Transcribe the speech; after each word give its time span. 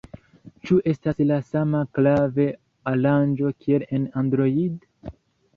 Ĉu 0.67 0.77
estas 0.91 1.19
la 1.31 1.35
sama 1.49 1.81
klav-aranĝo 1.97 3.53
kiel 3.67 3.87
en 3.99 4.09
Android? 4.23 4.91